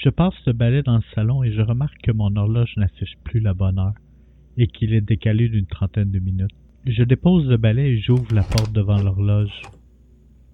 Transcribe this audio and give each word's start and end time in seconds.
Je 0.00 0.10
passe 0.10 0.34
le 0.46 0.52
balai 0.52 0.84
dans 0.84 0.98
le 0.98 1.02
salon 1.12 1.42
et 1.42 1.50
je 1.50 1.60
remarque 1.60 2.00
que 2.02 2.12
mon 2.12 2.36
horloge 2.36 2.72
n'affiche 2.76 3.16
plus 3.24 3.40
la 3.40 3.52
bonne 3.52 3.80
heure 3.80 3.94
et 4.56 4.68
qu'il 4.68 4.94
est 4.94 5.00
décalé 5.00 5.48
d'une 5.48 5.66
trentaine 5.66 6.12
de 6.12 6.20
minutes. 6.20 6.54
Je 6.86 7.02
dépose 7.02 7.48
le 7.48 7.56
balai 7.56 7.90
et 7.90 8.00
j'ouvre 8.00 8.32
la 8.32 8.44
porte 8.44 8.72
devant 8.72 9.02
l'horloge. 9.02 9.60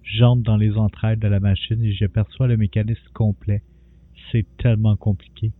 J'entre 0.01 0.41
dans 0.41 0.57
les 0.57 0.75
entrailles 0.77 1.17
de 1.17 1.27
la 1.27 1.39
machine 1.39 1.83
et 1.83 1.93
j'aperçois 1.93 2.47
le 2.47 2.57
mécanisme 2.57 3.07
complet. 3.13 3.61
C'est 4.31 4.47
tellement 4.57 4.95
compliqué. 4.95 5.51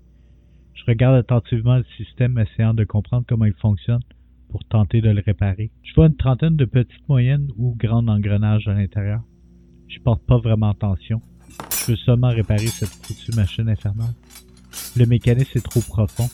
Je 0.74 0.84
regarde 0.86 1.18
attentivement 1.18 1.78
le 1.78 1.86
système 1.96 2.40
essayant 2.40 2.74
de 2.74 2.86
comprendre 2.86 3.26
comment 3.30 3.46
il 3.46 3.54
fonctionne 3.54 4.02
pour 4.50 4.64
tenter 4.64 5.02
de 5.02 5.12
le 5.12 5.22
réparer. 5.24 5.70
Je 5.84 5.94
vois 5.94 6.08
une 6.08 6.16
trentaine 6.16 6.56
de 6.56 6.66
petites, 6.66 7.08
moyennes 7.08 7.50
ou 7.56 7.76
grandes 7.76 8.10
engrenages 8.10 8.68
à 8.68 8.74
l'intérieur. 8.74 9.22
Je 9.88 10.00
porte 10.00 10.26
pas 10.26 10.40
vraiment 10.40 10.72
attention. 10.72 11.22
Je 11.86 11.92
veux 11.92 11.98
seulement 11.98 12.30
réparer 12.30 12.66
cette 12.66 12.90
foutue 12.90 13.36
machine 13.36 13.70
infernale. 13.70 14.14
Le 14.98 15.06
mécanisme 15.06 15.60
est 15.60 15.62
trop 15.62 15.82
profond 15.82 16.28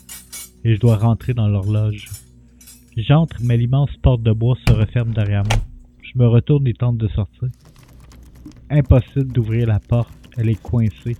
et 0.63 0.75
je 0.75 0.79
dois 0.79 0.95
rentrer 0.95 1.33
dans 1.33 1.49
l'horloge. 1.49 2.07
J'entre, 2.95 3.35
mais 3.41 3.57
l'immense 3.57 3.89
porte 4.01 4.23
de 4.23 4.31
bois 4.31 4.57
se 4.65 4.71
referme 4.71 5.11
derrière 5.11 5.43
moi. 5.43 5.61
Je 6.01 6.17
me 6.17 6.25
retourne 6.25 6.65
et 6.67 6.73
tente 6.73 6.97
de 6.97 7.09
sortir. 7.09 7.49
Impossible 8.69 9.33
d'ouvrir 9.33 9.67
la 9.67 9.81
porte, 9.81 10.13
elle 10.37 10.47
est 10.47 10.61
coincée. 10.61 11.17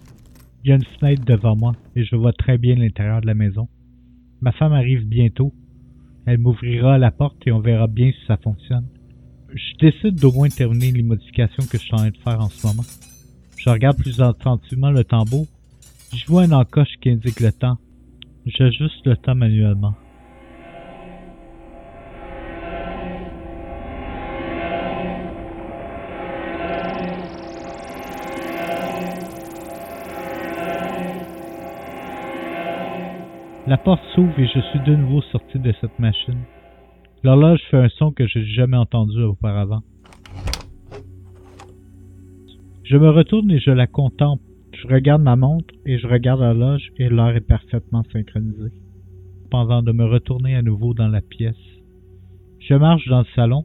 Il 0.63 0.69
y 0.69 0.71
a 0.71 0.75
une 0.75 0.85
fenêtre 0.85 1.25
devant 1.25 1.57
moi 1.57 1.75
et 1.97 2.05
je 2.05 2.15
vois 2.15 2.31
très 2.31 2.57
bien 2.57 2.75
l'intérieur 2.75 3.19
de 3.19 3.27
la 3.27 3.33
maison. 3.33 3.67
Ma 4.39 4.53
femme 4.53 4.71
arrive 4.71 5.05
bientôt. 5.05 5.53
Elle 6.25 6.37
m'ouvrira 6.37 6.97
la 6.97 7.11
porte 7.11 7.45
et 7.45 7.51
on 7.51 7.59
verra 7.59 7.87
bien 7.87 8.11
si 8.11 8.25
ça 8.27 8.37
fonctionne. 8.37 8.87
Je 9.53 9.77
décide 9.85 10.15
d'au 10.15 10.31
moins 10.31 10.47
terminer 10.47 10.93
les 10.93 11.03
modifications 11.03 11.65
que 11.69 11.77
je 11.77 11.83
suis 11.83 11.93
en 11.93 11.97
train 11.97 12.11
de 12.11 12.17
faire 12.17 12.39
en 12.39 12.47
ce 12.47 12.65
moment. 12.65 12.83
Je 13.63 13.69
regarde 13.69 13.95
plus 13.95 14.19
attentivement 14.19 14.89
le 14.89 15.03
tambour. 15.03 15.45
Je 16.15 16.25
vois 16.25 16.45
une 16.45 16.53
encoche 16.53 16.95
qui 16.99 17.11
indique 17.11 17.39
le 17.39 17.51
temps. 17.51 17.77
J'ajuste 18.47 19.05
le 19.05 19.15
temps 19.15 19.35
manuellement. 19.35 19.93
La 33.67 33.77
porte 33.77 34.01
s'ouvre 34.15 34.39
et 34.39 34.47
je 34.47 34.59
suis 34.59 34.79
de 34.87 34.95
nouveau 34.95 35.21
sorti 35.31 35.59
de 35.59 35.71
cette 35.79 35.99
machine. 35.99 36.41
L'horloge 37.21 37.61
fait 37.69 37.77
un 37.77 37.89
son 37.89 38.11
que 38.11 38.25
je 38.25 38.39
n'ai 38.39 38.45
jamais 38.47 38.77
entendu 38.77 39.21
auparavant. 39.21 39.83
Je 42.91 42.97
me 42.97 43.09
retourne 43.09 43.49
et 43.51 43.59
je 43.59 43.71
la 43.71 43.87
contemple. 43.87 44.43
Je 44.73 44.85
regarde 44.85 45.21
ma 45.21 45.37
montre 45.37 45.73
et 45.85 45.97
je 45.97 46.07
regarde 46.07 46.41
l'horloge 46.41 46.91
et 46.97 47.07
l'heure 47.07 47.37
est 47.37 47.39
parfaitement 47.39 48.03
synchronisée. 48.11 48.73
Pendant 49.49 49.81
de 49.81 49.93
me 49.93 50.03
retourner 50.03 50.57
à 50.57 50.61
nouveau 50.61 50.93
dans 50.93 51.07
la 51.07 51.21
pièce. 51.21 51.55
Je 52.59 52.73
marche 52.73 53.07
dans 53.07 53.19
le 53.19 53.33
salon. 53.33 53.63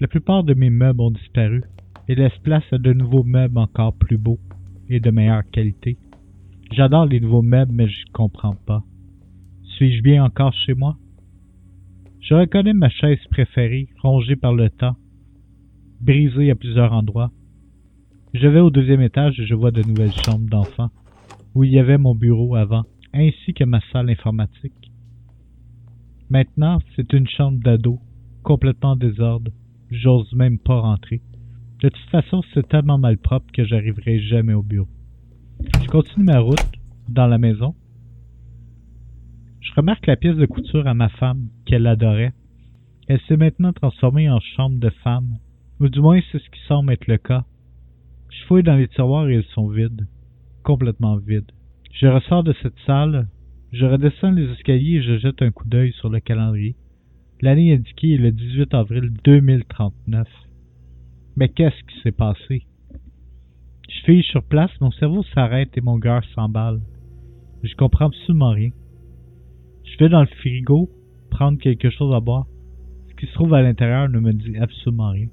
La 0.00 0.08
plupart 0.08 0.42
de 0.42 0.52
mes 0.54 0.70
meubles 0.70 1.00
ont 1.00 1.12
disparu 1.12 1.62
et 2.08 2.16
laisse 2.16 2.36
place 2.42 2.64
à 2.72 2.78
de 2.78 2.92
nouveaux 2.92 3.22
meubles 3.22 3.56
encore 3.56 3.94
plus 3.94 4.18
beaux 4.18 4.40
et 4.88 4.98
de 4.98 5.12
meilleure 5.12 5.48
qualité. 5.52 5.96
J'adore 6.72 7.06
les 7.06 7.20
nouveaux 7.20 7.42
meubles 7.42 7.72
mais 7.72 7.86
je 7.86 8.04
comprends 8.12 8.56
pas. 8.66 8.82
Suis-je 9.76 10.02
bien 10.02 10.24
encore 10.24 10.52
chez 10.52 10.74
moi? 10.74 10.96
Je 12.18 12.34
reconnais 12.34 12.74
ma 12.74 12.88
chaise 12.88 13.24
préférée, 13.30 13.86
rongée 14.02 14.34
par 14.34 14.54
le 14.54 14.70
temps, 14.70 14.96
brisée 16.00 16.50
à 16.50 16.56
plusieurs 16.56 16.92
endroits. 16.92 17.30
Je 18.38 18.48
vais 18.48 18.60
au 18.60 18.70
deuxième 18.70 19.00
étage 19.00 19.40
et 19.40 19.46
je 19.46 19.54
vois 19.54 19.70
de 19.70 19.82
nouvelles 19.82 20.12
chambres 20.12 20.48
d'enfants, 20.50 20.90
où 21.54 21.64
il 21.64 21.72
y 21.72 21.78
avait 21.78 21.96
mon 21.96 22.14
bureau 22.14 22.54
avant, 22.54 22.84
ainsi 23.14 23.54
que 23.54 23.64
ma 23.64 23.80
salle 23.92 24.10
informatique. 24.10 24.92
Maintenant, 26.28 26.80
c'est 26.94 27.12
une 27.14 27.28
chambre 27.28 27.58
d'ado, 27.62 27.98
complètement 28.42 28.90
en 28.90 28.96
désordre. 28.96 29.50
J'ose 29.90 30.32
même 30.34 30.58
pas 30.58 30.80
rentrer. 30.80 31.22
De 31.82 31.88
toute 31.88 32.10
façon, 32.10 32.42
c'est 32.52 32.68
tellement 32.68 32.98
malpropre 32.98 33.50
que 33.52 33.64
j'arriverai 33.64 34.20
jamais 34.20 34.54
au 34.54 34.62
bureau. 34.62 34.88
Je 35.82 35.88
continue 35.88 36.26
ma 36.26 36.40
route 36.40 36.72
dans 37.08 37.26
la 37.26 37.38
maison 37.38 37.74
je 39.66 39.74
remarque 39.74 40.06
la 40.06 40.16
pièce 40.16 40.36
de 40.36 40.46
couture 40.46 40.86
à 40.86 40.94
ma 40.94 41.08
femme, 41.08 41.48
qu'elle 41.64 41.86
adorait. 41.86 42.32
Elle 43.08 43.20
s'est 43.26 43.36
maintenant 43.36 43.72
transformée 43.72 44.30
en 44.30 44.38
chambre 44.40 44.78
de 44.78 44.90
femme, 45.02 45.38
ou 45.80 45.88
du 45.88 46.00
moins 46.00 46.20
c'est 46.30 46.38
ce 46.38 46.50
qui 46.50 46.60
semble 46.68 46.92
être 46.92 47.08
le 47.08 47.18
cas. 47.18 47.44
Je 48.36 48.44
fouille 48.46 48.62
dans 48.62 48.76
les 48.76 48.88
tiroirs 48.88 49.28
et 49.28 49.36
ils 49.36 49.54
sont 49.54 49.68
vides, 49.68 50.06
complètement 50.62 51.16
vides. 51.16 51.50
Je 51.92 52.06
ressors 52.06 52.44
de 52.44 52.54
cette 52.62 52.78
salle, 52.86 53.28
je 53.72 53.86
redescends 53.86 54.32
les 54.32 54.50
escaliers 54.52 54.98
et 54.98 55.02
je 55.02 55.18
jette 55.18 55.40
un 55.42 55.50
coup 55.50 55.66
d'œil 55.66 55.92
sur 55.92 56.10
le 56.10 56.20
calendrier. 56.20 56.76
L'année 57.40 57.72
indiquée 57.72 58.14
est 58.14 58.18
le 58.18 58.32
18 58.32 58.74
avril 58.74 59.10
2039. 59.24 60.28
Mais 61.36 61.48
qu'est-ce 61.48 61.82
qui 61.84 62.00
s'est 62.02 62.12
passé? 62.12 62.66
Je 63.88 64.04
fille 64.04 64.22
sur 64.22 64.42
place, 64.42 64.70
mon 64.80 64.90
cerveau 64.90 65.22
s'arrête 65.34 65.76
et 65.76 65.80
mon 65.80 65.98
cœur 65.98 66.22
s'emballe. 66.34 66.80
Je 67.62 67.74
comprends 67.74 68.06
absolument 68.06 68.50
rien. 68.50 68.70
Je 69.84 69.98
vais 69.98 70.10
dans 70.10 70.20
le 70.20 70.26
frigo 70.26 70.90
prendre 71.30 71.58
quelque 71.58 71.90
chose 71.90 72.14
à 72.14 72.20
boire. 72.20 72.46
Ce 73.08 73.14
qui 73.14 73.26
se 73.26 73.32
trouve 73.32 73.54
à 73.54 73.62
l'intérieur 73.62 74.08
ne 74.08 74.20
me 74.20 74.32
dit 74.32 74.56
absolument 74.58 75.10
rien. 75.10 75.28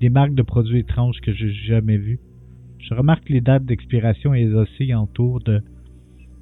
Des 0.00 0.10
marques 0.10 0.34
de 0.34 0.42
produits 0.42 0.80
étranges 0.80 1.20
que 1.20 1.32
je 1.32 1.46
n'ai 1.46 1.52
jamais 1.52 1.96
vues. 1.96 2.18
Je 2.78 2.94
remarque 2.94 3.28
les 3.28 3.40
dates 3.40 3.64
d'expiration 3.64 4.34
et 4.34 4.42
elles 4.42 4.54
oscillent 4.54 4.94
autour 4.94 5.40
de 5.40 5.62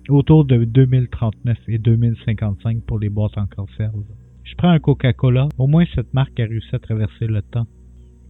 autour 0.09 0.45
de 0.45 0.65
2039 0.65 1.59
et 1.69 1.79
2055 1.79 2.83
pour 2.83 2.99
les 2.99 3.09
boîtes 3.09 3.37
en 3.37 3.47
conserve. 3.47 4.05
Je 4.45 4.55
prends 4.55 4.69
un 4.69 4.79
Coca-Cola, 4.79 5.49
au 5.59 5.67
moins 5.67 5.85
cette 5.95 6.15
marque 6.15 6.39
a 6.39 6.45
réussi 6.45 6.73
à 6.73 6.79
traverser 6.79 7.27
le 7.27 7.43
temps. 7.43 7.67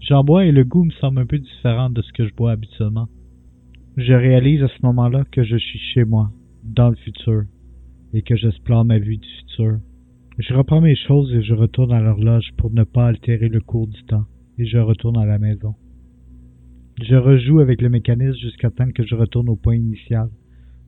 J'en 0.00 0.24
bois 0.24 0.46
et 0.46 0.52
le 0.52 0.64
goût 0.64 0.84
me 0.84 0.92
semble 0.92 1.20
un 1.20 1.26
peu 1.26 1.38
différent 1.38 1.90
de 1.90 2.00
ce 2.00 2.12
que 2.12 2.26
je 2.26 2.34
bois 2.34 2.52
habituellement. 2.52 3.08
Je 3.96 4.14
réalise 4.14 4.62
à 4.62 4.68
ce 4.68 4.86
moment-là 4.86 5.24
que 5.30 5.42
je 5.42 5.56
suis 5.56 5.78
chez 5.78 6.04
moi, 6.04 6.30
dans 6.64 6.88
le 6.88 6.96
futur 6.96 7.42
et 8.14 8.22
que 8.22 8.36
j'explore 8.36 8.84
ma 8.84 8.98
vie 8.98 9.18
du 9.18 9.28
futur. 9.40 9.78
Je 10.38 10.54
reprends 10.54 10.80
mes 10.80 10.96
choses 10.96 11.32
et 11.34 11.42
je 11.42 11.54
retourne 11.54 11.92
à 11.92 12.00
l'horloge 12.00 12.50
pour 12.56 12.70
ne 12.70 12.84
pas 12.84 13.08
altérer 13.08 13.48
le 13.48 13.60
cours 13.60 13.86
du 13.86 14.02
temps, 14.04 14.24
et 14.58 14.66
je 14.66 14.78
retourne 14.78 15.18
à 15.18 15.24
la 15.24 15.38
maison. 15.38 15.74
Je 17.02 17.14
rejoue 17.14 17.60
avec 17.60 17.82
le 17.82 17.90
mécanisme 17.90 18.38
jusqu'à 18.38 18.70
temps 18.70 18.90
que 18.90 19.04
je 19.04 19.14
retourne 19.14 19.50
au 19.50 19.56
point 19.56 19.76
initial, 19.76 20.30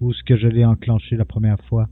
où 0.01 0.15
ce 0.15 0.25
que 0.25 0.37
je 0.37 0.49
l'ai 0.49 0.65
enclenché 0.65 1.17
la 1.17 1.27
première 1.27 1.61
fois. 1.65 1.89